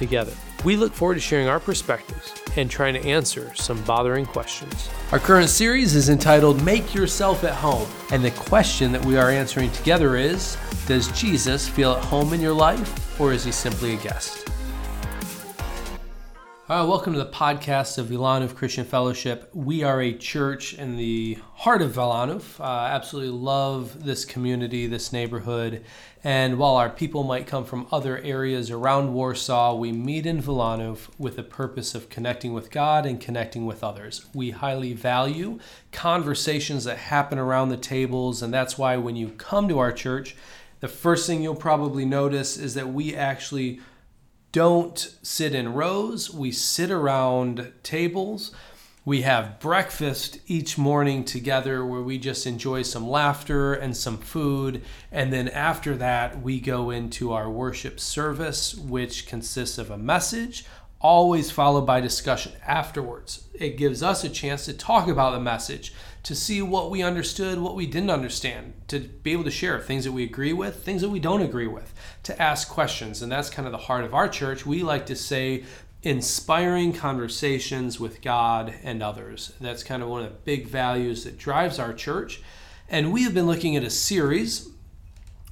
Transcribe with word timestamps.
together. 0.00 0.32
We 0.64 0.76
look 0.76 0.92
forward 0.92 1.14
to 1.14 1.20
sharing 1.20 1.46
our 1.46 1.60
perspectives 1.60 2.34
and 2.56 2.68
trying 2.68 2.94
to 2.94 3.06
answer 3.06 3.52
some 3.54 3.80
bothering 3.84 4.26
questions. 4.26 4.90
Our 5.12 5.20
current 5.20 5.48
series 5.48 5.94
is 5.94 6.08
entitled 6.08 6.62
Make 6.64 6.92
Yourself 6.92 7.44
at 7.44 7.54
Home. 7.54 7.88
And 8.10 8.24
the 8.24 8.32
question 8.32 8.90
that 8.90 9.04
we 9.04 9.16
are 9.16 9.30
answering 9.30 9.70
together 9.70 10.16
is 10.16 10.56
Does 10.86 11.12
Jesus 11.12 11.68
feel 11.68 11.92
at 11.92 12.04
home 12.04 12.32
in 12.32 12.40
your 12.40 12.54
life, 12.54 13.20
or 13.20 13.32
is 13.32 13.44
he 13.44 13.52
simply 13.52 13.94
a 13.94 13.96
guest? 13.98 14.39
Welcome 16.70 17.14
to 17.14 17.18
the 17.18 17.26
podcast 17.26 17.98
of 17.98 18.06
Wilanów 18.10 18.54
Christian 18.54 18.84
Fellowship. 18.84 19.50
We 19.52 19.82
are 19.82 20.00
a 20.00 20.16
church 20.16 20.72
in 20.72 20.96
the 20.96 21.36
heart 21.54 21.82
of 21.82 21.94
Wilanów. 21.94 22.60
Uh, 22.60 22.62
absolutely 22.62 23.32
love 23.32 24.04
this 24.04 24.24
community, 24.24 24.86
this 24.86 25.12
neighborhood. 25.12 25.84
And 26.22 26.58
while 26.58 26.76
our 26.76 26.88
people 26.88 27.24
might 27.24 27.48
come 27.48 27.64
from 27.64 27.88
other 27.90 28.18
areas 28.18 28.70
around 28.70 29.14
Warsaw, 29.14 29.74
we 29.74 29.90
meet 29.90 30.26
in 30.26 30.40
Wilanów 30.40 31.08
with 31.18 31.34
the 31.34 31.42
purpose 31.42 31.96
of 31.96 32.08
connecting 32.08 32.54
with 32.54 32.70
God 32.70 33.04
and 33.04 33.20
connecting 33.20 33.66
with 33.66 33.82
others. 33.82 34.26
We 34.32 34.50
highly 34.50 34.92
value 34.92 35.58
conversations 35.90 36.84
that 36.84 36.98
happen 36.98 37.40
around 37.40 37.70
the 37.70 37.78
tables, 37.78 38.42
and 38.42 38.54
that's 38.54 38.78
why 38.78 38.96
when 38.96 39.16
you 39.16 39.30
come 39.30 39.66
to 39.66 39.80
our 39.80 39.90
church, 39.90 40.36
the 40.78 40.86
first 40.86 41.26
thing 41.26 41.42
you'll 41.42 41.56
probably 41.56 42.04
notice 42.04 42.56
is 42.56 42.74
that 42.74 42.92
we 42.92 43.16
actually 43.16 43.80
don't 44.52 44.98
sit 45.22 45.54
in 45.54 45.74
rows, 45.74 46.30
we 46.30 46.50
sit 46.50 46.90
around 46.90 47.72
tables. 47.82 48.52
We 49.04 49.22
have 49.22 49.60
breakfast 49.60 50.40
each 50.46 50.76
morning 50.76 51.24
together 51.24 51.84
where 51.86 52.02
we 52.02 52.18
just 52.18 52.46
enjoy 52.46 52.82
some 52.82 53.08
laughter 53.08 53.72
and 53.72 53.96
some 53.96 54.18
food. 54.18 54.82
And 55.10 55.32
then 55.32 55.48
after 55.48 55.96
that, 55.96 56.42
we 56.42 56.60
go 56.60 56.90
into 56.90 57.32
our 57.32 57.48
worship 57.48 57.98
service, 57.98 58.74
which 58.74 59.26
consists 59.26 59.78
of 59.78 59.90
a 59.90 59.96
message, 59.96 60.66
always 61.00 61.50
followed 61.50 61.86
by 61.86 62.00
discussion 62.00 62.52
afterwards. 62.66 63.44
It 63.54 63.78
gives 63.78 64.02
us 64.02 64.22
a 64.22 64.28
chance 64.28 64.66
to 64.66 64.74
talk 64.74 65.08
about 65.08 65.32
the 65.32 65.40
message, 65.40 65.94
to 66.22 66.34
see 66.34 66.60
what 66.60 66.90
we 66.90 67.02
understood, 67.02 67.58
what 67.58 67.74
we 67.74 67.86
didn't 67.86 68.10
understand, 68.10 68.74
to 68.88 69.00
be 69.00 69.32
able 69.32 69.44
to 69.44 69.50
share 69.50 69.80
things 69.80 70.04
that 70.04 70.12
we 70.12 70.24
agree 70.24 70.52
with, 70.52 70.84
things 70.84 71.02
that 71.02 71.08
we 71.08 71.20
don't 71.20 71.42
agree 71.42 71.66
with, 71.66 71.94
to 72.24 72.40
ask 72.40 72.68
questions. 72.68 73.22
And 73.22 73.32
that's 73.32 73.50
kind 73.50 73.66
of 73.66 73.72
the 73.72 73.78
heart 73.78 74.04
of 74.04 74.14
our 74.14 74.28
church. 74.28 74.66
We 74.66 74.82
like 74.82 75.06
to 75.06 75.16
say, 75.16 75.64
inspiring 76.02 76.92
conversations 76.92 78.00
with 78.00 78.22
God 78.22 78.74
and 78.82 79.02
others. 79.02 79.52
That's 79.60 79.82
kind 79.82 80.02
of 80.02 80.08
one 80.08 80.24
of 80.24 80.30
the 80.30 80.38
big 80.38 80.66
values 80.66 81.24
that 81.24 81.38
drives 81.38 81.78
our 81.78 81.92
church. 81.92 82.42
And 82.88 83.12
we 83.12 83.24
have 83.24 83.34
been 83.34 83.46
looking 83.46 83.76
at 83.76 83.84
a 83.84 83.90
series 83.90 84.68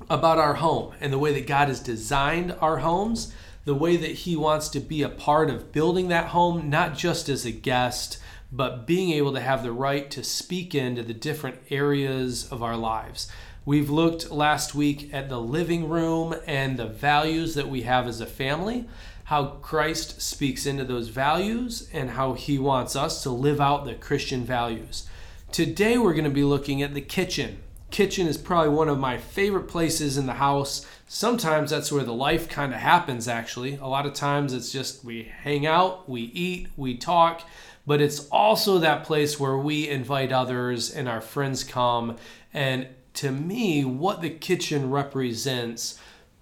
about 0.08 0.38
our 0.38 0.54
home 0.54 0.94
and 1.00 1.12
the 1.12 1.18
way 1.18 1.32
that 1.34 1.46
God 1.46 1.68
has 1.68 1.80
designed 1.80 2.54
our 2.60 2.78
homes 2.78 3.32
the 3.68 3.74
way 3.74 3.98
that 3.98 4.10
he 4.10 4.34
wants 4.34 4.70
to 4.70 4.80
be 4.80 5.02
a 5.02 5.10
part 5.10 5.50
of 5.50 5.72
building 5.72 6.08
that 6.08 6.28
home, 6.28 6.70
not 6.70 6.96
just 6.96 7.28
as 7.28 7.44
a 7.44 7.50
guest, 7.50 8.16
but 8.50 8.86
being 8.86 9.10
able 9.10 9.32
to 9.32 9.40
have 9.40 9.62
the 9.62 9.72
right 9.72 10.10
to 10.10 10.24
speak 10.24 10.74
into 10.74 11.02
the 11.02 11.14
different 11.14 11.58
areas 11.70 12.50
of 12.50 12.62
our 12.62 12.76
lives. 12.76 13.30
We've 13.64 13.90
looked 13.90 14.30
last 14.30 14.74
week 14.74 15.10
at 15.12 15.28
the 15.28 15.40
living 15.40 15.88
room 15.88 16.34
and 16.46 16.78
the 16.78 16.86
values 16.86 17.54
that 17.54 17.68
we 17.68 17.82
have 17.82 18.06
as 18.06 18.20
a 18.20 18.26
family, 18.26 18.88
how 19.24 19.46
Christ 19.60 20.22
speaks 20.22 20.64
into 20.64 20.84
those 20.84 21.08
values, 21.08 21.88
and 21.92 22.10
how 22.10 22.32
he 22.32 22.58
wants 22.58 22.96
us 22.96 23.22
to 23.24 23.30
live 23.30 23.60
out 23.60 23.84
the 23.84 23.94
Christian 23.94 24.44
values. 24.44 25.06
Today, 25.52 25.98
we're 25.98 26.14
going 26.14 26.24
to 26.24 26.30
be 26.30 26.44
looking 26.44 26.82
at 26.82 26.94
the 26.94 27.02
kitchen. 27.02 27.58
Kitchen 27.90 28.26
is 28.26 28.38
probably 28.38 28.70
one 28.70 28.88
of 28.88 28.98
my 28.98 29.18
favorite 29.18 29.68
places 29.68 30.16
in 30.16 30.26
the 30.26 30.34
house 30.34 30.86
sometimes 31.10 31.70
that's 31.70 31.90
where 31.90 32.04
the 32.04 32.12
life 32.12 32.50
kind 32.50 32.74
of 32.74 32.78
happens 32.78 33.26
actually 33.26 33.76
a 33.76 33.86
lot 33.86 34.04
of 34.04 34.12
times 34.12 34.52
it's 34.52 34.70
just 34.70 35.02
we 35.02 35.22
hang 35.42 35.66
out 35.66 36.06
we 36.06 36.20
eat 36.20 36.68
we 36.76 36.94
talk 36.94 37.42
but 37.88 38.02
it's 38.02 38.28
also 38.28 38.76
that 38.78 39.02
place 39.02 39.40
where 39.40 39.56
we 39.56 39.88
invite 39.88 40.30
others 40.30 40.90
and 40.90 41.08
our 41.08 41.22
friends 41.22 41.64
come. 41.64 42.16
And 42.52 42.86
to 43.14 43.32
me 43.32 43.82
what 43.82 44.20
the 44.20 44.28
kitchen 44.28 44.90
represents 44.90 45.98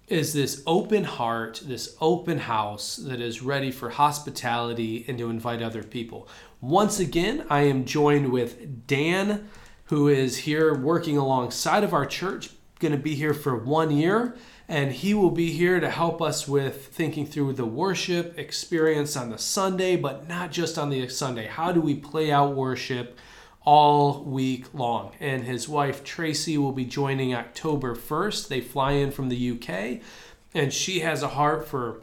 is 0.09 0.33
this 0.33 0.61
open 0.67 1.05
heart 1.05 1.61
this 1.65 1.95
open 2.01 2.39
house 2.39 2.97
that 2.97 3.21
is 3.21 3.41
ready 3.41 3.71
for 3.71 3.89
hospitality 3.89 5.05
and 5.07 5.17
to 5.17 5.29
invite 5.29 5.61
other 5.61 5.83
people. 5.83 6.27
Once 6.59 6.99
again 6.99 7.45
i 7.49 7.61
am 7.61 7.85
joined 7.85 8.29
with 8.29 8.85
dan 8.85 9.47
who 9.85 10.09
is 10.09 10.39
here 10.39 10.73
working 10.73 11.17
alongside 11.17 11.83
of 11.83 11.93
our 11.93 12.05
church 12.05 12.49
going 12.79 12.91
to 12.91 12.97
be 12.97 13.15
here 13.15 13.33
for 13.33 13.55
one 13.55 13.91
year 13.91 14.35
and 14.69 14.91
he 14.91 15.13
will 15.13 15.31
be 15.31 15.51
here 15.51 15.79
to 15.79 15.89
help 15.89 16.21
us 16.21 16.47
with 16.47 16.87
thinking 16.87 17.25
through 17.25 17.53
the 17.53 17.65
worship 17.65 18.37
experience 18.37 19.15
on 19.15 19.29
the 19.29 19.37
Sunday, 19.37 19.95
but 19.95 20.27
not 20.27 20.51
just 20.51 20.77
on 20.77 20.89
the 20.89 21.07
Sunday. 21.07 21.47
How 21.47 21.71
do 21.71 21.79
we 21.79 21.95
play 21.95 22.31
out 22.31 22.55
worship 22.55 23.17
all 23.63 24.23
week 24.23 24.73
long? 24.73 25.13
And 25.21 25.43
his 25.43 25.69
wife 25.69 26.03
Tracy 26.03 26.57
will 26.57 26.73
be 26.73 26.83
joining 26.83 27.33
October 27.33 27.95
1st. 27.95 28.49
They 28.49 28.59
fly 28.59 28.93
in 28.93 29.11
from 29.11 29.29
the 29.29 29.51
UK, 29.51 30.01
and 30.53 30.73
she 30.73 30.99
has 30.99 31.23
a 31.23 31.29
heart 31.29 31.65
for 31.65 32.01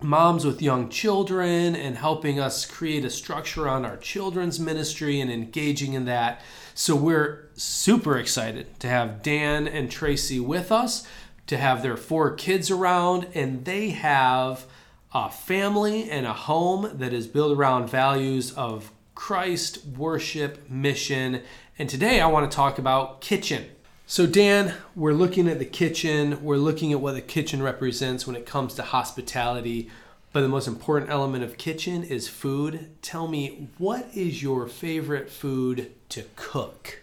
moms 0.00 0.44
with 0.44 0.62
young 0.62 0.88
children 0.88 1.74
and 1.74 1.96
helping 1.96 2.38
us 2.38 2.64
create 2.64 3.04
a 3.04 3.10
structure 3.10 3.68
on 3.68 3.84
our 3.84 3.96
children's 3.96 4.60
ministry 4.60 5.20
and 5.20 5.32
engaging 5.32 5.94
in 5.94 6.04
that. 6.04 6.40
So 6.80 6.94
we're 6.94 7.48
super 7.56 8.16
excited 8.16 8.78
to 8.78 8.88
have 8.88 9.20
Dan 9.20 9.66
and 9.66 9.90
Tracy 9.90 10.38
with 10.38 10.70
us 10.70 11.04
to 11.48 11.56
have 11.56 11.82
their 11.82 11.96
four 11.96 12.30
kids 12.30 12.70
around, 12.70 13.26
and 13.34 13.64
they 13.64 13.90
have 13.90 14.64
a 15.12 15.28
family 15.28 16.08
and 16.08 16.24
a 16.24 16.32
home 16.32 16.88
that 16.94 17.12
is 17.12 17.26
built 17.26 17.58
around 17.58 17.90
values 17.90 18.52
of 18.52 18.92
Christ, 19.16 19.84
worship, 19.86 20.70
mission. 20.70 21.42
And 21.80 21.90
today 21.90 22.20
I 22.20 22.28
want 22.28 22.48
to 22.48 22.56
talk 22.56 22.78
about 22.78 23.20
kitchen. 23.20 23.64
So, 24.06 24.24
Dan, 24.24 24.72
we're 24.94 25.14
looking 25.14 25.48
at 25.48 25.58
the 25.58 25.64
kitchen. 25.64 26.44
We're 26.44 26.58
looking 26.58 26.92
at 26.92 27.00
what 27.00 27.16
the 27.16 27.20
kitchen 27.20 27.60
represents 27.60 28.24
when 28.24 28.36
it 28.36 28.46
comes 28.46 28.74
to 28.74 28.82
hospitality. 28.84 29.90
But 30.32 30.42
the 30.42 30.48
most 30.48 30.68
important 30.68 31.10
element 31.10 31.42
of 31.42 31.56
kitchen 31.56 32.02
is 32.04 32.28
food. 32.28 32.90
Tell 33.02 33.28
me, 33.28 33.68
what 33.78 34.08
is 34.14 34.42
your 34.42 34.66
favorite 34.66 35.30
food 35.30 35.92
to 36.10 36.24
cook? 36.36 37.00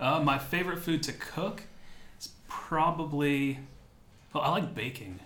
Uh, 0.00 0.20
my 0.20 0.38
favorite 0.38 0.80
food 0.80 1.02
to 1.04 1.12
cook 1.12 1.62
is 2.18 2.30
probably 2.48 3.60
well, 4.34 4.42
I 4.42 4.50
like 4.50 4.74
baking. 4.74 5.20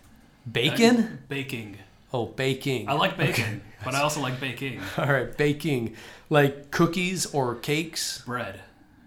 Bacon? 0.51 0.97
Uh, 0.99 1.09
baking. 1.29 1.79
Oh, 2.13 2.27
baking. 2.27 2.89
I 2.89 2.93
like 2.93 3.17
baking, 3.17 3.45
okay. 3.45 3.61
but 3.85 3.95
I 3.95 4.03
also 4.03 4.21
like 4.21 4.39
baking. 4.39 4.81
All 4.99 5.07
right, 5.07 5.35
baking. 5.37 5.97
Like 6.29 6.71
cookies 6.71 7.27
or 7.27 7.55
cakes? 7.55 8.23
Bread. 8.27 8.61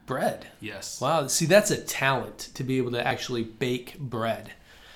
Bread? 0.08 0.48
Yes. 0.60 1.00
Wow, 1.00 1.28
see, 1.28 1.46
that's 1.46 1.70
a 1.70 1.78
talent 1.78 2.50
to 2.56 2.64
be 2.64 2.80
able 2.80 2.92
to 2.92 3.08
actually 3.08 3.44
bake 3.44 3.98
bread. 4.00 4.54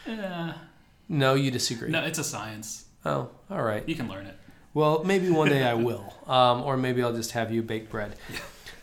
Yeah. 0.08 0.56
No, 1.08 1.36
you 1.36 1.52
disagree. 1.52 1.90
No, 1.90 2.04
it's 2.04 2.20
a 2.20 2.24
science. 2.24 2.85
Oh, 3.06 3.30
all 3.50 3.62
right. 3.62 3.88
You 3.88 3.96
can 3.96 4.10
learn 4.10 4.26
it. 4.26 4.36
Well, 4.74 5.04
maybe 5.04 5.30
one 5.30 5.50
day 5.50 5.64
I 5.64 5.74
will. 5.90 6.14
Um, 6.28 6.64
or 6.64 6.76
maybe 6.76 7.04
I'll 7.04 7.14
just 7.14 7.32
have 7.32 7.52
you 7.52 7.62
bake 7.62 7.90
bread. 7.90 8.16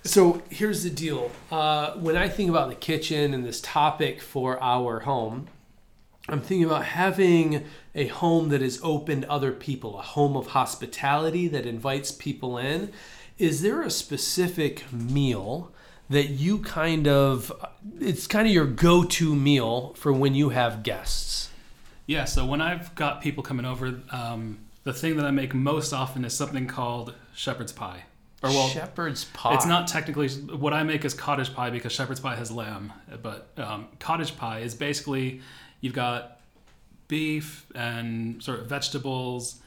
So 0.05 0.43
here's 0.50 0.82
the 0.85 0.91
deal. 0.91 1.31
Uh, 1.50 1.93
when 1.94 2.17
I 2.17 2.29
think 2.29 2.50
about 2.50 2.69
the 2.69 2.75
kitchen 2.75 3.35
and 3.35 3.44
this 3.44 3.61
topic 3.61 4.20
for 4.20 4.61
our 4.62 5.00
home, 5.00 5.49
I'm 6.29 6.41
thinking 6.41 6.64
about 6.64 6.85
having 6.85 7.64
a 7.94 8.06
home 8.06 8.49
that 8.50 8.62
is 8.62 8.81
open 8.82 9.23
to 9.23 9.31
other 9.31 9.52
people, 9.52 9.99
a 9.99 10.02
home 10.02 10.37
of 10.37 10.49
hospitality 10.49 11.49
that 11.49 11.67
invites 11.67 12.11
people 12.11 12.58
in. 12.58 12.93
Is 13.38 13.62
there 13.62 13.82
a 13.82 13.91
specific 13.91 14.91
meal 14.93 15.73
that 16.08 16.29
you 16.29 16.58
kind 16.58 17.08
of, 17.08 17.52
it's 18.00 18.26
kind 18.26 18.47
of 18.47 18.52
your 18.52 18.67
go 18.67 19.05
to 19.05 19.35
meal 19.35 19.94
for 19.97 20.12
when 20.12 20.35
you 20.35 20.50
have 20.50 20.82
guests? 20.82 21.49
Yeah, 22.06 22.25
so 22.25 22.44
when 22.44 22.60
I've 22.60 22.94
got 22.94 23.20
people 23.20 23.43
coming 23.43 23.64
over, 23.64 24.00
um, 24.10 24.58
the 24.84 24.93
thing 24.93 25.16
that 25.16 25.25
I 25.26 25.31
make 25.31 25.54
most 25.54 25.93
often 25.93 26.25
is 26.25 26.34
something 26.34 26.66
called 26.66 27.14
shepherd's 27.34 27.72
pie. 27.72 28.04
Or 28.43 28.50
well, 28.50 28.69
shepherd's 28.69 29.25
pie. 29.26 29.54
It's 29.54 29.66
not 29.66 29.87
technically 29.87 30.28
what 30.28 30.72
I 30.75 30.82
make 30.82 31.04
is 31.04 31.14
cottage 31.14 31.54
pie 31.54 31.70
because 31.70 31.93
shepherd's 31.93 32.19
pie 32.20 32.34
has 32.34 32.50
lamb, 32.50 32.93
but 33.22 33.50
um, 33.56 33.87
cottage 34.00 34.37
pie 34.37 34.60
is 34.60 34.75
basically 34.75 35.40
you've 35.81 35.94
got 35.94 36.40
beef 37.06 37.66
and 37.75 38.43
sort 38.43 38.58
of 38.60 38.66
vegetables 38.66 39.60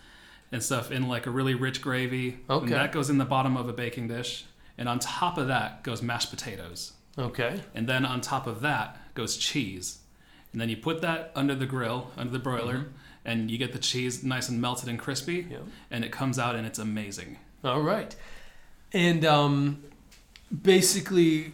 and 0.51 0.61
stuff 0.61 0.91
in 0.91 1.07
like 1.07 1.25
a 1.25 1.31
really 1.31 1.53
rich 1.55 1.81
gravy. 1.81 2.37
Okay. 2.49 2.65
And 2.65 2.73
that 2.73 2.91
goes 2.91 3.09
in 3.09 3.17
the 3.17 3.25
bottom 3.25 3.55
of 3.55 3.69
a 3.69 3.73
baking 3.73 4.09
dish. 4.09 4.45
and 4.77 4.89
on 4.89 4.99
top 4.99 5.37
of 5.37 5.47
that 5.47 5.83
goes 5.83 6.01
mashed 6.01 6.29
potatoes, 6.29 6.91
Okay. 7.17 7.61
and 7.73 7.87
then 7.87 8.05
on 8.05 8.19
top 8.19 8.45
of 8.45 8.59
that 8.61 8.97
goes 9.13 9.37
cheese, 9.37 9.99
and 10.55 10.61
then 10.61 10.69
you 10.69 10.77
put 10.77 11.01
that 11.01 11.33
under 11.35 11.53
the 11.53 11.65
grill, 11.65 12.11
under 12.15 12.31
the 12.31 12.39
broiler, 12.39 12.85
and 13.25 13.51
you 13.51 13.57
get 13.57 13.73
the 13.73 13.77
cheese 13.79 14.23
nice 14.23 14.47
and 14.47 14.61
melted 14.61 14.87
and 14.87 14.97
crispy, 14.97 15.45
and 15.91 16.05
it 16.05 16.13
comes 16.13 16.39
out 16.39 16.55
and 16.55 16.65
it's 16.65 16.79
amazing. 16.79 17.37
All 17.61 17.81
right. 17.81 18.15
And 18.93 19.25
um, 19.25 19.83
basically, 20.61 21.51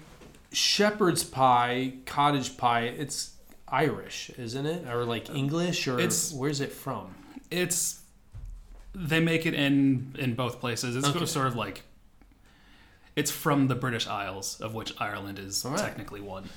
shepherd's 0.52 1.24
pie, 1.24 1.94
cottage 2.06 2.58
pie, 2.58 2.82
it's 2.84 3.32
Irish, 3.68 4.30
isn't 4.38 4.68
it? 4.68 4.88
Or 4.88 5.04
like 5.04 5.32
English, 5.32 5.88
or 5.88 5.98
It's- 5.98 6.32
where's 6.32 6.62
it 6.62 6.72
from? 6.72 7.16
It's 7.50 8.02
they 8.94 9.20
make 9.20 9.48
it 9.48 9.56
in 9.56 10.16
in 10.20 10.36
both 10.36 10.60
places. 10.60 10.96
It's 10.96 11.08
Okay. 11.08 11.26
sort 11.26 11.48
of 11.48 11.56
like 11.56 11.82
it's 13.16 13.32
from 13.32 13.68
the 13.68 13.76
British 13.76 14.06
Isles, 14.06 14.62
of 14.62 14.76
which 14.76 14.94
Ireland 15.02 15.40
is 15.40 15.66
right. 15.66 15.80
technically 15.80 16.22
one. 16.22 16.50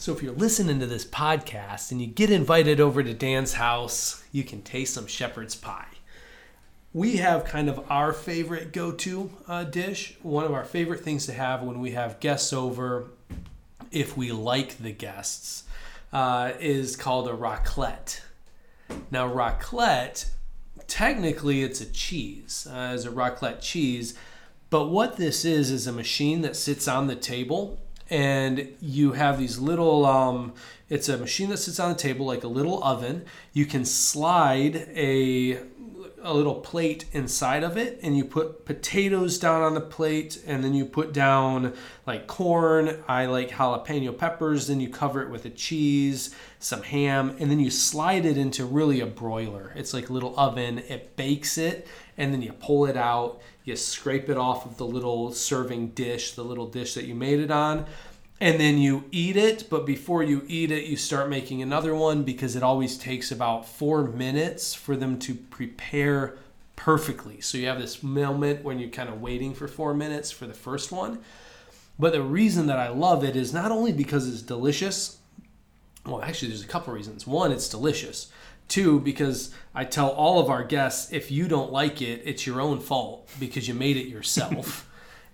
So 0.00 0.14
if 0.14 0.22
you're 0.22 0.32
listening 0.32 0.80
to 0.80 0.86
this 0.86 1.04
podcast 1.04 1.90
and 1.90 2.00
you 2.00 2.06
get 2.06 2.30
invited 2.30 2.80
over 2.80 3.02
to 3.02 3.12
Dan's 3.12 3.52
house, 3.52 4.24
you 4.32 4.44
can 4.44 4.62
taste 4.62 4.94
some 4.94 5.06
shepherd's 5.06 5.54
pie. 5.54 5.88
We 6.94 7.18
have 7.18 7.44
kind 7.44 7.68
of 7.68 7.84
our 7.90 8.14
favorite 8.14 8.72
go-to 8.72 9.30
uh, 9.46 9.64
dish. 9.64 10.16
One 10.22 10.46
of 10.46 10.54
our 10.54 10.64
favorite 10.64 11.00
things 11.04 11.26
to 11.26 11.34
have 11.34 11.62
when 11.62 11.80
we 11.80 11.90
have 11.90 12.18
guests 12.18 12.54
over, 12.54 13.10
if 13.92 14.16
we 14.16 14.32
like 14.32 14.78
the 14.78 14.90
guests, 14.90 15.64
uh, 16.14 16.52
is 16.58 16.96
called 16.96 17.28
a 17.28 17.32
raclette. 17.32 18.22
Now, 19.10 19.28
raclette, 19.28 20.30
technically, 20.86 21.62
it's 21.62 21.82
a 21.82 21.92
cheese, 21.92 22.66
uh, 22.70 22.74
as 22.74 23.04
a 23.04 23.10
raclette 23.10 23.60
cheese. 23.60 24.14
But 24.70 24.86
what 24.86 25.18
this 25.18 25.44
is 25.44 25.70
is 25.70 25.86
a 25.86 25.92
machine 25.92 26.40
that 26.40 26.56
sits 26.56 26.88
on 26.88 27.06
the 27.06 27.16
table, 27.16 27.78
and 28.10 28.68
you 28.80 29.12
have 29.12 29.38
these 29.38 29.58
little. 29.58 30.04
Um, 30.04 30.54
it's 30.88 31.08
a 31.08 31.16
machine 31.16 31.50
that 31.50 31.58
sits 31.58 31.78
on 31.78 31.90
the 31.90 31.96
table 31.96 32.26
like 32.26 32.42
a 32.42 32.48
little 32.48 32.82
oven. 32.82 33.24
You 33.52 33.64
can 33.64 33.84
slide 33.84 34.88
a 34.94 35.60
a 36.22 36.34
little 36.34 36.56
plate 36.56 37.06
inside 37.12 37.62
of 37.62 37.76
it 37.76 37.98
and 38.02 38.16
you 38.16 38.24
put 38.24 38.64
potatoes 38.64 39.38
down 39.38 39.62
on 39.62 39.74
the 39.74 39.80
plate 39.80 40.42
and 40.46 40.62
then 40.62 40.74
you 40.74 40.84
put 40.84 41.12
down 41.12 41.72
like 42.06 42.26
corn. 42.26 43.02
I 43.08 43.26
like 43.26 43.50
jalapeno 43.50 44.16
peppers 44.16 44.66
then 44.66 44.80
you 44.80 44.88
cover 44.88 45.22
it 45.22 45.30
with 45.30 45.44
a 45.44 45.50
cheese 45.50 46.34
some 46.58 46.82
ham 46.82 47.36
and 47.38 47.50
then 47.50 47.58
you 47.58 47.70
slide 47.70 48.26
it 48.26 48.36
into 48.36 48.64
really 48.64 49.00
a 49.00 49.06
broiler. 49.06 49.72
It's 49.74 49.94
like 49.94 50.10
a 50.10 50.12
little 50.12 50.38
oven. 50.38 50.78
It 50.78 51.16
bakes 51.16 51.56
it 51.56 51.88
and 52.16 52.32
then 52.32 52.42
you 52.42 52.52
pull 52.52 52.86
it 52.86 52.96
out. 52.96 53.40
You 53.64 53.76
scrape 53.76 54.28
it 54.28 54.36
off 54.36 54.66
of 54.66 54.76
the 54.76 54.86
little 54.86 55.32
serving 55.32 55.88
dish 55.88 56.32
the 56.32 56.44
little 56.44 56.66
dish 56.66 56.94
that 56.94 57.04
you 57.04 57.14
made 57.14 57.40
it 57.40 57.50
on 57.50 57.86
and 58.40 58.58
then 58.58 58.78
you 58.78 59.04
eat 59.10 59.36
it 59.36 59.68
but 59.68 59.84
before 59.84 60.22
you 60.22 60.42
eat 60.46 60.70
it 60.70 60.84
you 60.84 60.96
start 60.96 61.28
making 61.28 61.60
another 61.60 61.94
one 61.94 62.22
because 62.22 62.56
it 62.56 62.62
always 62.62 62.96
takes 62.96 63.30
about 63.30 63.66
four 63.66 64.04
minutes 64.04 64.74
for 64.74 64.96
them 64.96 65.18
to 65.18 65.34
prepare 65.34 66.38
perfectly. 66.80 67.42
So 67.42 67.58
you 67.58 67.66
have 67.66 67.78
this 67.78 68.02
moment 68.02 68.64
when 68.64 68.78
you're 68.78 68.88
kind 68.88 69.10
of 69.10 69.20
waiting 69.20 69.52
for 69.52 69.68
four 69.68 69.92
minutes 69.92 70.30
for 70.30 70.46
the 70.46 70.54
first 70.54 70.90
one. 70.90 71.18
But 71.98 72.12
the 72.12 72.22
reason 72.22 72.68
that 72.68 72.78
i 72.78 72.88
love 72.88 73.22
it 73.22 73.36
is 73.36 73.52
not 73.52 73.70
only 73.70 73.92
because 73.92 74.26
it's 74.26 74.40
delicious 74.40 75.18
well 76.06 76.22
actually 76.22 76.48
there's 76.48 76.64
a 76.64 76.66
couple 76.66 76.94
reasons. 76.94 77.26
One 77.26 77.52
it's 77.52 77.68
delicious. 77.68 78.32
Two 78.68 78.98
because 78.98 79.54
i 79.74 79.84
tell 79.84 80.08
all 80.08 80.40
of 80.40 80.48
our 80.48 80.64
guests 80.64 81.12
if 81.12 81.30
you 81.30 81.48
don't 81.48 81.70
like 81.70 82.00
it 82.00 82.22
it's 82.24 82.46
your 82.46 82.62
own 82.62 82.80
fault 82.80 83.28
because 83.38 83.68
you 83.68 83.74
made 83.74 83.98
it 83.98 84.06
yourself 84.06 84.88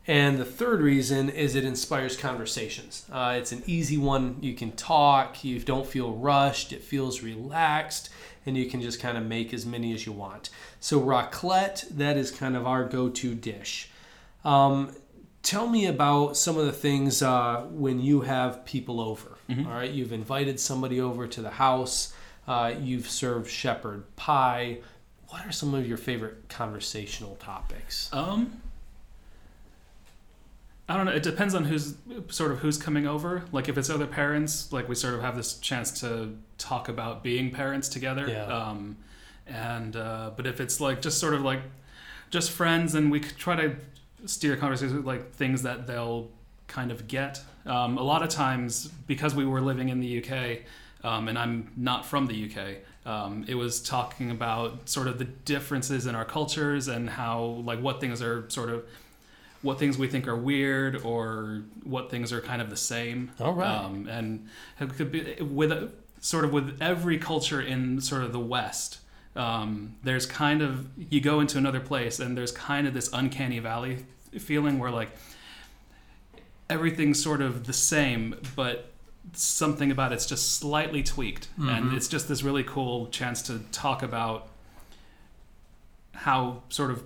and 0.07 0.39
the 0.39 0.45
third 0.45 0.81
reason 0.81 1.29
is 1.29 1.55
it 1.55 1.65
inspires 1.65 2.17
conversations. 2.17 3.07
Uh, 3.11 3.35
it's 3.39 3.53
an 3.53 3.63
easy 3.67 3.99
one. 3.99 4.37
You 4.41 4.55
can 4.55 4.73
talk, 4.73 5.45
you 5.45 5.59
don't 5.61 5.87
feel 5.87 6.13
rushed, 6.13 6.73
it 6.73 6.83
feels 6.83 7.23
relaxed, 7.23 8.11
and 8.45 8.57
you 8.57 8.67
can 8.67 8.81
just 8.81 9.01
kind 9.01 9.19
of 9.19 9.25
make 9.25 9.53
as 9.53 9.67
many 9.67 9.93
as 9.93 10.07
you 10.07 10.13
want. 10.13 10.51
So, 10.79 11.01
raclette, 11.01 11.89
that 11.91 12.17
is 12.17 12.31
kind 12.31 12.57
of 12.57 12.67
our 12.67 12.85
go 12.85 13.09
to 13.09 13.35
dish. 13.35 13.91
Um, 14.45 14.93
tell 15.43 15.69
me 15.69 15.87
about 15.87 16.37
some 16.37 16.57
of 16.57 16.67
the 16.67 16.73
things 16.73 17.23
uh, 17.23 17.67
when 17.71 18.01
you 18.01 18.21
have 18.21 18.65
people 18.65 19.01
over. 19.01 19.39
All 19.67 19.73
right, 19.75 19.91
you've 19.91 20.13
invited 20.13 20.61
somebody 20.61 21.01
over 21.01 21.27
to 21.27 21.43
the 21.43 21.51
house, 21.51 22.13
uh, 22.47 22.75
you've 22.81 23.09
served 23.09 23.51
shepherd 23.51 24.05
pie. 24.17 24.79
What 25.29 25.45
are 25.45 25.53
some 25.53 25.75
of 25.75 25.87
your 25.89 25.99
favorite 25.99 26.49
conversational 26.49 27.35
topics? 27.37 28.09
Um, 28.13 28.61
I 30.89 30.97
don't 30.97 31.07
know. 31.07 31.13
It 31.13 31.23
depends 31.25 31.55
on 31.55 31.65
who's 31.65 31.95
sort 32.29 32.53
of 32.53 32.61
who's 32.61 32.79
coming 32.79 33.07
over. 33.07 33.45
Like 33.51 33.69
if 33.69 33.77
it's 33.77 33.91
other 33.91 34.07
parents, 34.07 34.73
like 34.73 34.89
we 34.89 34.95
sort 34.95 35.15
of 35.15 35.21
have 35.21 35.37
this 35.37 35.59
chance 35.59 36.01
to 36.01 36.37
talk 36.59 36.89
about 36.89 37.25
being 37.25 37.51
parents 37.51 37.89
together. 37.89 38.29
Yeah. 38.29 38.45
Um, 38.45 38.97
and 39.47 39.97
uh, 39.97 40.31
but 40.37 40.47
if 40.47 40.61
it's 40.61 40.81
like 40.81 41.03
just 41.03 41.19
sort 41.19 41.35
of 41.35 41.43
like 41.43 41.61
just 42.31 42.51
friends, 42.51 42.95
and 42.95 43.11
we 43.11 43.21
try 43.21 43.57
to 43.57 43.77
steer 44.27 44.57
conversations 44.57 44.95
with 44.95 45.07
like 45.07 45.33
things 45.33 45.63
that 45.63 45.87
they'll 45.87 46.29
kind 46.69 46.91
of 46.91 47.09
get. 47.09 47.41
Um, 47.65 47.99
a 47.99 48.03
lot 48.03 48.23
of 48.23 48.29
times, 48.29 48.87
because 49.07 49.35
we 49.35 49.45
were 49.45 49.61
living 49.61 49.89
in 49.89 50.01
the 50.01 50.23
UK, 50.23 50.61
um, 51.03 51.29
and 51.29 51.37
I'm 51.39 51.73
not 51.77 52.07
from 52.07 52.27
the 52.27 52.51
UK. 52.51 52.79
Um, 53.07 53.45
it 53.49 53.55
was 53.55 53.81
talking 53.81 54.31
about 54.31 54.89
sort 54.89 55.07
of 55.07 55.19
the 55.19 55.25
differences 55.25 56.07
in 56.07 56.15
our 56.15 56.25
cultures 56.25 56.89
and 56.89 57.09
how 57.09 57.63
like 57.65 57.81
what 57.81 58.01
things 58.01 58.21
are 58.21 58.49
sort 58.51 58.71
of 58.71 58.85
what 59.67 59.79
things 59.79 59.99
we 59.99 60.09
think 60.09 60.27
are 60.27 60.37
weird 60.37 61.03
or 61.03 61.63
what 61.85 62.11
things 62.11 62.33
are 62.33 62.41
kind 62.41 62.63
of 62.63 62.71
the 62.71 62.77
same. 62.77 63.31
All 63.41 63.53
right. 63.53 63.69
Um, 63.69 64.07
and 64.09 64.49
it 64.81 64.95
could 64.97 65.11
be 65.13 65.35
with 65.43 65.93
sort 66.21 66.45
of 66.45 66.53
with 66.53 66.79
every 66.81 67.19
culture 67.19 67.61
in 67.61 68.01
sort 68.01 68.23
of 68.23 68.33
the 68.33 68.41
West. 68.41 69.01
Um, 69.35 69.97
there's 70.03 70.25
kind 70.25 70.63
of 70.63 70.89
you 71.13 71.21
go 71.21 71.41
into 71.41 71.59
another 71.59 71.81
place 71.81 72.19
and 72.21 72.37
there's 72.39 72.53
kind 72.53 72.87
of 72.87 72.95
this 72.95 73.11
uncanny 73.13 73.59
valley 73.59 74.07
feeling 74.39 74.79
where 74.79 74.91
like 74.91 75.11
everything's 76.71 77.23
sort 77.23 77.41
of 77.43 77.67
the 77.67 77.73
same, 77.73 78.35
but 78.57 78.93
something 79.33 79.91
about 79.91 80.13
it's 80.13 80.27
just 80.27 80.55
slightly 80.57 81.03
tweaked, 81.03 81.49
and 81.59 81.91
Mhm. 81.91 81.97
it's 81.97 82.09
just 82.09 82.29
this 82.29 82.43
really 82.43 82.63
cool 82.65 83.09
chance 83.09 83.43
to 83.43 83.59
talk 83.73 84.03
about 84.03 84.49
how 86.15 86.63
sort 86.69 86.91
of 86.91 87.03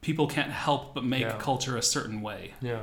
people 0.00 0.26
can't 0.26 0.50
help 0.52 0.94
but 0.94 1.04
make 1.04 1.22
Yeah. 1.22 1.36
culture 1.38 1.76
a 1.76 1.82
certain 1.82 2.22
way. 2.22 2.52
Yeah. 2.60 2.80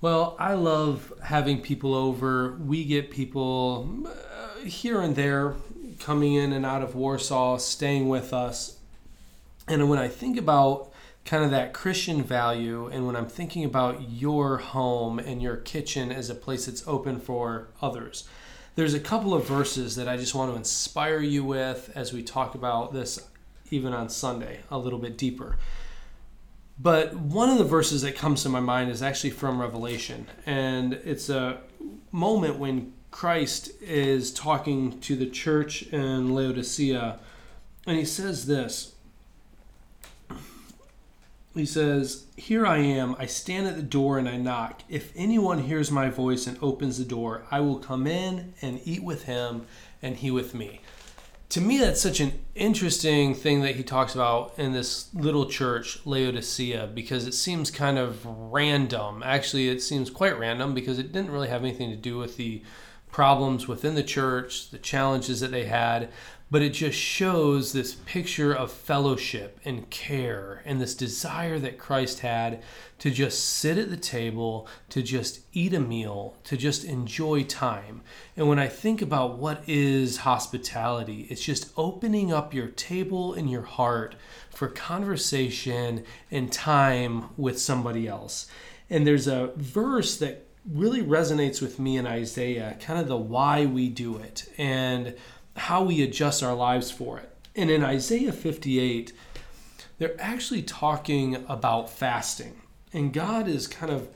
Well, 0.00 0.36
I 0.38 0.54
love 0.54 1.12
having 1.24 1.60
people 1.60 1.94
over. 1.94 2.56
We 2.64 2.84
get 2.84 3.10
people 3.10 4.06
uh, 4.06 4.60
here 4.64 5.00
and 5.00 5.16
there 5.16 5.54
coming 5.98 6.34
in 6.34 6.52
and 6.52 6.64
out 6.64 6.82
of 6.82 6.94
Warsaw, 6.94 7.58
staying 7.58 8.08
with 8.08 8.32
us. 8.32 8.76
And 9.66 9.90
when 9.90 9.98
I 9.98 10.06
think 10.08 10.38
about 10.38 10.92
kind 11.24 11.44
of 11.44 11.50
that 11.50 11.72
Christian 11.74 12.22
value, 12.22 12.86
and 12.86 13.06
when 13.06 13.16
I'm 13.16 13.26
thinking 13.26 13.64
about 13.64 14.08
your 14.08 14.58
home 14.58 15.18
and 15.18 15.42
your 15.42 15.56
kitchen 15.56 16.10
as 16.12 16.30
a 16.30 16.34
place 16.34 16.66
that's 16.66 16.86
open 16.86 17.18
for 17.20 17.68
others, 17.82 18.26
there's 18.76 18.94
a 18.94 19.00
couple 19.00 19.34
of 19.34 19.44
verses 19.46 19.96
that 19.96 20.08
I 20.08 20.16
just 20.16 20.34
want 20.34 20.52
to 20.52 20.56
inspire 20.56 21.18
you 21.18 21.42
with 21.44 21.90
as 21.96 22.12
we 22.12 22.22
talk 22.22 22.54
about 22.54 22.92
this 22.94 23.28
even 23.70 23.92
on 23.92 24.08
Sunday 24.08 24.60
a 24.70 24.78
little 24.78 25.00
bit 25.00 25.18
deeper. 25.18 25.58
But 26.80 27.14
one 27.14 27.50
of 27.50 27.58
the 27.58 27.64
verses 27.64 28.02
that 28.02 28.16
comes 28.16 28.42
to 28.44 28.48
my 28.48 28.60
mind 28.60 28.90
is 28.90 29.02
actually 29.02 29.30
from 29.30 29.60
Revelation. 29.60 30.28
And 30.46 30.94
it's 30.94 31.28
a 31.28 31.58
moment 32.12 32.58
when 32.58 32.92
Christ 33.10 33.70
is 33.82 34.32
talking 34.32 35.00
to 35.00 35.16
the 35.16 35.26
church 35.26 35.82
in 35.84 36.34
Laodicea. 36.34 37.18
And 37.86 37.96
he 37.96 38.04
says 38.04 38.46
this 38.46 38.94
He 41.52 41.66
says, 41.66 42.26
Here 42.36 42.64
I 42.64 42.78
am. 42.78 43.16
I 43.18 43.26
stand 43.26 43.66
at 43.66 43.74
the 43.74 43.82
door 43.82 44.18
and 44.18 44.28
I 44.28 44.36
knock. 44.36 44.82
If 44.88 45.12
anyone 45.16 45.64
hears 45.64 45.90
my 45.90 46.10
voice 46.10 46.46
and 46.46 46.58
opens 46.62 46.98
the 46.98 47.04
door, 47.04 47.42
I 47.50 47.58
will 47.58 47.78
come 47.78 48.06
in 48.06 48.54
and 48.62 48.80
eat 48.84 49.02
with 49.02 49.24
him 49.24 49.66
and 50.00 50.16
he 50.16 50.30
with 50.30 50.54
me 50.54 50.80
to 51.50 51.60
me 51.60 51.78
that's 51.78 52.00
such 52.00 52.20
an 52.20 52.32
interesting 52.54 53.34
thing 53.34 53.62
that 53.62 53.76
he 53.76 53.82
talks 53.82 54.14
about 54.14 54.52
in 54.58 54.72
this 54.72 55.12
little 55.14 55.46
church 55.46 55.98
laodicea 56.04 56.90
because 56.94 57.26
it 57.26 57.32
seems 57.32 57.70
kind 57.70 57.98
of 57.98 58.24
random. 58.26 59.22
Actually 59.24 59.68
it 59.68 59.80
seems 59.80 60.10
quite 60.10 60.38
random 60.38 60.74
because 60.74 60.98
it 60.98 61.12
didn't 61.12 61.30
really 61.30 61.48
have 61.48 61.62
anything 61.62 61.90
to 61.90 61.96
do 61.96 62.18
with 62.18 62.36
the 62.36 62.62
problems 63.10 63.66
within 63.66 63.94
the 63.94 64.02
church 64.02 64.70
the 64.70 64.78
challenges 64.78 65.40
that 65.40 65.50
they 65.50 65.64
had 65.64 66.10
but 66.50 66.62
it 66.62 66.70
just 66.70 66.98
shows 66.98 67.72
this 67.72 67.94
picture 67.94 68.52
of 68.52 68.72
fellowship 68.72 69.60
and 69.64 69.88
care 69.90 70.62
and 70.64 70.80
this 70.80 70.94
desire 70.94 71.58
that 71.58 71.78
Christ 71.78 72.20
had 72.20 72.62
to 73.00 73.10
just 73.10 73.44
sit 73.44 73.76
at 73.76 73.90
the 73.90 73.96
table, 73.96 74.66
to 74.88 75.02
just 75.02 75.40
eat 75.52 75.74
a 75.74 75.80
meal, 75.80 76.36
to 76.44 76.56
just 76.56 76.84
enjoy 76.84 77.42
time. 77.44 78.00
And 78.36 78.48
when 78.48 78.58
I 78.58 78.68
think 78.68 79.02
about 79.02 79.38
what 79.38 79.62
is 79.66 80.18
hospitality, 80.18 81.26
it's 81.28 81.44
just 81.44 81.70
opening 81.76 82.32
up 82.32 82.54
your 82.54 82.68
table 82.68 83.34
and 83.34 83.50
your 83.50 83.62
heart 83.62 84.14
for 84.50 84.68
conversation 84.68 86.04
and 86.30 86.50
time 86.50 87.26
with 87.36 87.60
somebody 87.60 88.08
else. 88.08 88.46
And 88.88 89.06
there's 89.06 89.28
a 89.28 89.52
verse 89.56 90.16
that 90.16 90.46
really 90.70 91.02
resonates 91.02 91.62
with 91.62 91.78
me 91.78 91.96
in 91.96 92.06
Isaiah, 92.06 92.76
kind 92.80 93.00
of 93.00 93.08
the 93.08 93.16
why 93.16 93.66
we 93.66 93.88
do 93.88 94.16
it. 94.16 94.50
And 94.58 95.14
how 95.58 95.82
we 95.82 96.02
adjust 96.02 96.42
our 96.42 96.54
lives 96.54 96.90
for 96.90 97.18
it. 97.18 97.34
And 97.54 97.70
in 97.70 97.82
Isaiah 97.82 98.32
58, 98.32 99.12
they're 99.98 100.20
actually 100.20 100.62
talking 100.62 101.44
about 101.48 101.90
fasting. 101.90 102.62
And 102.92 103.12
God 103.12 103.48
is 103.48 103.66
kind 103.66 103.92
of 103.92 104.08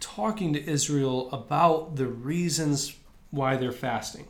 talking 0.00 0.52
to 0.52 0.70
Israel 0.70 1.30
about 1.32 1.96
the 1.96 2.06
reasons 2.06 2.96
why 3.30 3.56
they're 3.56 3.72
fasting. 3.72 4.28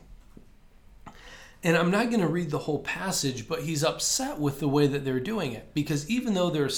And 1.63 1.75
I'm 1.75 1.91
not 1.91 2.09
going 2.09 2.21
to 2.21 2.27
read 2.27 2.51
the 2.51 2.59
whole 2.59 2.79
passage, 2.79 3.47
but 3.47 3.63
he's 3.63 3.83
upset 3.83 4.39
with 4.39 4.59
the 4.59 4.67
way 4.67 4.87
that 4.87 5.03
they're 5.03 5.19
doing 5.19 5.53
it 5.53 5.73
because 5.73 6.09
even 6.09 6.33
though 6.33 6.49
they're 6.49 6.69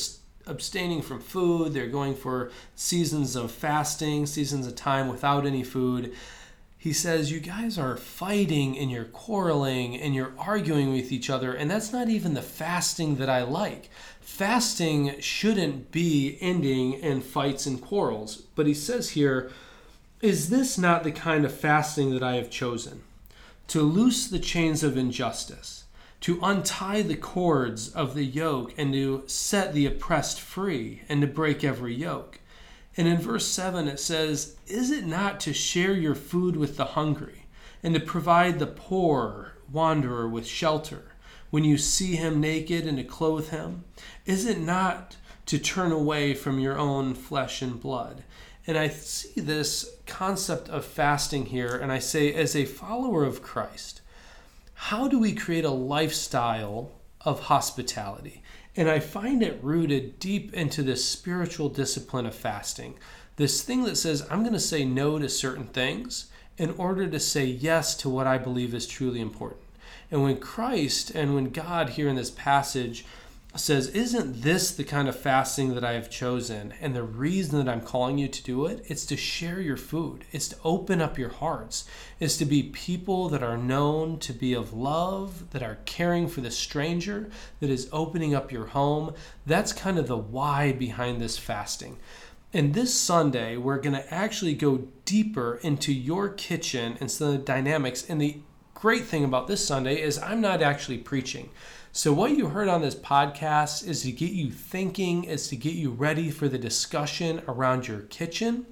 abstaining 0.46 1.01
from 1.01 1.20
food, 1.20 1.74
they're 1.74 1.88
going 1.88 2.15
for 2.15 2.51
seasons 2.75 3.36
of 3.36 3.51
fasting, 3.51 4.25
seasons 4.25 4.65
of 4.65 4.75
time 4.75 5.10
without 5.10 5.46
any 5.46 5.63
food, 5.63 6.13
he 6.77 6.93
says, 6.93 7.31
You 7.31 7.39
guys 7.39 7.77
are 7.77 7.98
fighting 7.98 8.77
and 8.77 8.91
you're 8.91 9.05
quarreling 9.05 10.00
and 10.00 10.13
you're 10.13 10.34
arguing 10.38 10.93
with 10.93 11.12
each 11.12 11.29
other, 11.29 11.53
and 11.53 11.69
that's 11.69 11.91
not 11.91 12.10
even 12.10 12.34
the 12.34 12.41
fasting 12.41 13.15
that 13.15 13.29
I 13.29 13.41
like. 13.43 13.89
Fasting 14.22 15.19
shouldn't 15.19 15.91
be 15.91 16.38
ending 16.39 16.93
in 16.93 17.22
fights 17.22 17.65
and 17.65 17.81
quarrels. 17.81 18.43
But 18.55 18.67
he 18.67 18.74
says 18.74 19.12
here, 19.12 19.51
Is 20.22 20.50
this 20.50 20.77
not 20.77 21.03
the 21.03 21.12
kind 21.12 21.46
of 21.46 21.53
fasting 21.53 22.12
that 22.12 22.24
I 22.24 22.36
have 22.36 22.51
chosen? 22.51 23.01
To 23.69 23.81
loose 23.81 24.27
the 24.27 24.39
chains 24.39 24.84
of 24.84 24.98
injustice, 24.98 25.86
to 26.22 26.39
untie 26.43 27.01
the 27.01 27.17
cords 27.17 27.89
of 27.89 28.13
the 28.13 28.24
yoke, 28.24 28.74
and 28.77 28.93
to 28.93 29.24
set 29.25 29.74
the 29.74 29.88
oppressed 29.88 30.39
free, 30.39 31.01
and 31.10 31.22
to 31.22 31.27
break 31.27 31.63
every 31.63 31.96
yoke 31.96 32.39
and 32.97 33.07
in 33.07 33.19
verse 33.19 33.47
7, 33.47 33.87
it 33.87 33.99
says, 33.99 34.55
Is 34.65 34.89
it 34.89 35.05
not 35.05 35.39
to 35.41 35.53
share 35.53 35.93
your 35.93 36.15
food 36.15 36.57
with 36.57 36.77
the 36.77 36.85
hungry, 36.85 37.45
and 37.83 37.93
to 37.93 37.99
provide 37.99 38.57
the 38.57 38.65
poor 38.65 39.53
wanderer 39.71 40.27
with 40.27 40.47
shelter, 40.47 41.11
when 41.51 41.63
you 41.63 41.77
see 41.77 42.15
him 42.15 42.41
naked 42.41 42.87
and 42.87 42.97
to 42.97 43.03
clothe 43.03 43.49
him? 43.49 43.85
Is 44.25 44.47
it 44.47 44.59
not 44.59 45.15
to 45.45 45.59
turn 45.59 45.91
away 45.91 46.33
from 46.33 46.59
your 46.59 46.77
own 46.77 47.13
flesh 47.13 47.61
and 47.61 47.79
blood? 47.79 48.23
And 48.65 48.77
I 48.77 48.89
see 48.89 49.39
this 49.39 49.89
concept 50.07 50.67
of 50.67 50.83
fasting 50.83 51.45
here, 51.45 51.77
and 51.77 51.91
I 51.91 51.99
say, 51.99 52.33
as 52.33 52.55
a 52.55 52.65
follower 52.65 53.23
of 53.23 53.43
Christ, 53.43 54.01
how 54.73 55.07
do 55.07 55.19
we 55.19 55.33
create 55.33 55.65
a 55.65 55.69
lifestyle 55.69 56.91
of 57.21 57.41
hospitality? 57.41 58.41
And 58.77 58.88
I 58.89 59.00
find 59.00 59.41
it 59.41 59.60
rooted 59.63 60.19
deep 60.19 60.53
into 60.53 60.84
this 60.84 61.03
spiritual 61.03 61.67
discipline 61.67 62.27
of 62.27 62.36
fasting. 62.36 62.98
This 63.36 63.63
thing 63.63 63.84
that 63.86 63.98
says, 63.98 64.25
I'm 64.29 64.41
going 64.41 64.53
to 64.53 64.60
say 64.60 64.86
no 64.86 65.17
to 65.17 65.27
certain 65.27 65.65
things 65.65 66.27
in 66.57 66.72
order 66.77 67.07
to 67.07 67.19
say 67.19 67.46
yes 67.46 67.96
to 67.98 68.10
what 68.10 68.27
I 68.27 68.38
believe 68.38 68.75
is 68.75 68.88
truly 68.88 69.19
important. 69.19 69.62
And 70.12 70.24
when 70.24 70.39
Christ 70.39 71.10
and 71.10 71.34
when 71.34 71.50
God 71.50 71.89
here 71.89 72.07
in 72.07 72.15
this 72.15 72.31
passage 72.31 73.03
says, 73.55 73.87
Isn't 73.89 74.41
this 74.41 74.71
the 74.71 74.83
kind 74.83 75.07
of 75.07 75.17
fasting 75.17 75.73
that 75.73 75.83
I 75.83 75.93
have 75.93 76.09
chosen? 76.09 76.73
And 76.79 76.95
the 76.95 77.03
reason 77.03 77.57
that 77.57 77.71
I'm 77.71 77.81
calling 77.81 78.17
you 78.17 78.27
to 78.27 78.43
do 78.43 78.65
it, 78.65 78.85
it's 78.87 79.05
to 79.07 79.17
share 79.17 79.59
your 79.59 79.77
food, 79.77 80.25
it's 80.31 80.49
to 80.49 80.57
open 80.63 81.01
up 81.01 81.17
your 81.17 81.29
hearts, 81.29 81.85
it's 82.19 82.37
to 82.37 82.45
be 82.45 82.63
people 82.63 83.29
that 83.29 83.43
are 83.43 83.57
known 83.57 84.19
to 84.19 84.33
be 84.33 84.53
of 84.53 84.73
love, 84.73 85.51
that 85.51 85.63
are 85.63 85.79
caring 85.85 86.27
for 86.27 86.41
the 86.41 86.51
stranger, 86.51 87.29
that 87.59 87.69
is 87.69 87.89
opening 87.91 88.35
up 88.35 88.51
your 88.51 88.67
home. 88.67 89.13
That's 89.45 89.73
kind 89.73 89.97
of 89.97 90.07
the 90.07 90.17
why 90.17 90.73
behind 90.73 91.21
this 91.21 91.37
fasting. 91.37 91.97
And 92.53 92.73
this 92.73 92.93
Sunday, 92.93 93.57
we're 93.57 93.79
going 93.79 93.95
to 93.95 94.13
actually 94.13 94.53
go 94.53 94.87
deeper 95.05 95.59
into 95.61 95.93
your 95.93 96.29
kitchen 96.29 96.97
and 96.99 97.11
some 97.11 97.27
of 97.27 97.33
the 97.33 97.39
dynamics. 97.39 98.05
And 98.07 98.21
the 98.21 98.37
great 98.73 99.05
thing 99.05 99.23
about 99.23 99.47
this 99.47 99.65
Sunday 99.65 100.01
is 100.01 100.17
I'm 100.19 100.39
not 100.39 100.61
actually 100.61 100.99
preaching. 100.99 101.49
So, 101.97 102.13
what 102.13 102.37
you 102.37 102.49
heard 102.49 102.67
on 102.67 102.81
this 102.81 102.93
podcast 102.93 103.87
is 103.87 104.03
to 104.03 104.11
get 104.11 104.29
you 104.29 104.51
thinking, 104.51 105.23
is 105.23 105.47
to 105.47 105.55
get 105.55 105.73
you 105.73 105.89
ready 105.89 106.29
for 106.29 106.47
the 106.47 106.59
discussion 106.59 107.41
around 107.47 107.87
your 107.87 108.01
kitchen 108.01 108.67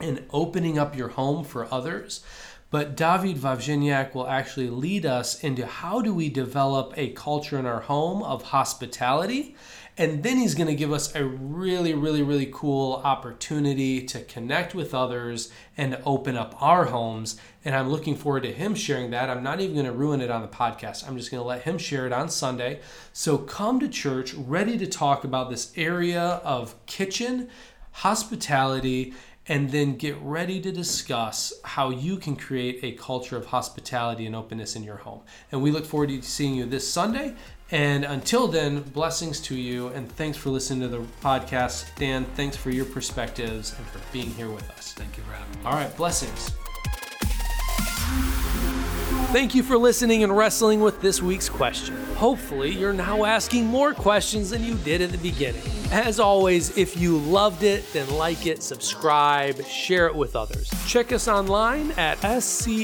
and 0.00 0.24
opening 0.30 0.76
up 0.76 0.96
your 0.96 1.10
home 1.10 1.44
for 1.44 1.72
others. 1.72 2.24
But 2.72 2.96
David 2.96 3.36
Wawrzyniak 3.36 4.16
will 4.16 4.26
actually 4.26 4.68
lead 4.68 5.06
us 5.06 5.44
into 5.44 5.64
how 5.64 6.00
do 6.00 6.12
we 6.12 6.28
develop 6.28 6.92
a 6.96 7.10
culture 7.10 7.56
in 7.56 7.66
our 7.66 7.82
home 7.82 8.24
of 8.24 8.42
hospitality 8.42 9.54
and 9.98 10.22
then 10.22 10.36
he's 10.36 10.54
going 10.54 10.66
to 10.66 10.74
give 10.74 10.92
us 10.92 11.14
a 11.14 11.24
really, 11.24 11.94
really, 11.94 12.22
really 12.22 12.50
cool 12.52 13.00
opportunity 13.02 14.04
to 14.04 14.20
connect 14.24 14.74
with 14.74 14.94
others 14.94 15.50
and 15.76 15.98
open 16.04 16.36
up 16.36 16.54
our 16.60 16.86
homes. 16.86 17.40
And 17.64 17.74
I'm 17.74 17.88
looking 17.88 18.14
forward 18.14 18.42
to 18.42 18.52
him 18.52 18.74
sharing 18.74 19.10
that. 19.12 19.30
I'm 19.30 19.42
not 19.42 19.60
even 19.60 19.74
going 19.74 19.86
to 19.86 19.92
ruin 19.92 20.20
it 20.20 20.30
on 20.30 20.42
the 20.42 20.48
podcast. 20.48 21.08
I'm 21.08 21.16
just 21.16 21.30
going 21.30 21.42
to 21.42 21.46
let 21.46 21.62
him 21.62 21.78
share 21.78 22.06
it 22.06 22.12
on 22.12 22.28
Sunday. 22.28 22.80
So 23.14 23.38
come 23.38 23.80
to 23.80 23.88
church 23.88 24.34
ready 24.34 24.76
to 24.76 24.86
talk 24.86 25.24
about 25.24 25.48
this 25.48 25.72
area 25.76 26.22
of 26.22 26.74
kitchen, 26.84 27.48
hospitality, 27.92 29.14
and 29.48 29.70
then 29.70 29.96
get 29.96 30.16
ready 30.20 30.60
to 30.60 30.72
discuss 30.72 31.52
how 31.62 31.90
you 31.90 32.16
can 32.16 32.36
create 32.36 32.80
a 32.82 32.92
culture 32.92 33.36
of 33.36 33.46
hospitality 33.46 34.26
and 34.26 34.34
openness 34.34 34.74
in 34.74 34.82
your 34.82 34.96
home. 34.96 35.22
And 35.52 35.62
we 35.62 35.70
look 35.70 35.86
forward 35.86 36.08
to 36.08 36.20
seeing 36.22 36.54
you 36.54 36.66
this 36.66 36.90
Sunday. 36.90 37.34
And 37.70 38.04
until 38.04 38.46
then, 38.46 38.82
blessings 38.82 39.40
to 39.42 39.56
you 39.56 39.88
and 39.88 40.10
thanks 40.12 40.38
for 40.38 40.50
listening 40.50 40.82
to 40.82 40.88
the 40.88 41.04
podcast. 41.20 41.92
Dan, 41.96 42.24
thanks 42.36 42.56
for 42.56 42.70
your 42.70 42.84
perspectives 42.84 43.74
and 43.76 43.86
for 43.88 44.00
being 44.12 44.30
here 44.30 44.50
with 44.50 44.70
us. 44.70 44.92
Thank 44.92 45.16
you 45.16 45.24
for 45.24 45.32
having 45.32 45.60
me. 45.60 45.66
All 45.66 45.72
right, 45.72 45.94
blessings. 45.96 46.52
Thank 49.32 49.54
you 49.54 49.64
for 49.64 49.76
listening 49.76 50.22
and 50.22 50.34
wrestling 50.34 50.80
with 50.80 51.00
this 51.00 51.20
week's 51.20 51.48
question. 51.48 51.96
Hopefully, 52.14 52.70
you're 52.70 52.92
now 52.92 53.24
asking 53.24 53.66
more 53.66 53.92
questions 53.92 54.50
than 54.50 54.62
you 54.62 54.76
did 54.76 55.02
at 55.02 55.10
the 55.10 55.18
beginning. 55.18 55.62
As 55.92 56.18
always, 56.18 56.76
if 56.76 56.96
you 56.96 57.18
loved 57.18 57.62
it, 57.62 57.84
then 57.92 58.10
like 58.16 58.46
it, 58.46 58.62
subscribe, 58.62 59.64
share 59.64 60.06
it 60.06 60.14
with 60.14 60.34
others. 60.36 60.70
Check 60.86 61.12
us 61.12 61.28
online 61.28 61.92
at 61.92 62.18
schvillano.pl. 62.18 62.74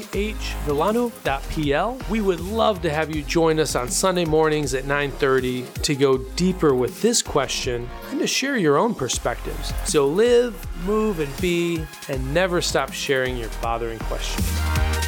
We 2.09 2.21
would 2.21 2.41
love 2.41 2.83
to 2.83 2.91
have 2.91 3.15
you 3.15 3.23
join 3.23 3.59
us 3.59 3.75
on 3.75 3.89
Sunday 3.89 4.25
mornings 4.25 4.75
at 4.75 4.85
9:30 4.85 5.67
to 5.83 5.95
go 5.95 6.19
deeper 6.37 6.75
with 6.75 7.03
this 7.03 7.23
question 7.23 7.89
and 8.11 8.21
to 8.21 8.27
share 8.27 8.57
your 8.57 8.77
own 8.79 8.95
perspectives. 8.95 9.73
So 9.85 10.07
live, 10.07 10.55
move, 10.87 11.19
and 11.19 11.37
be, 11.41 11.85
and 12.09 12.35
never 12.35 12.61
stop 12.61 12.93
sharing 12.93 13.37
your 13.37 13.51
bothering 13.61 13.99
questions. 14.01 15.02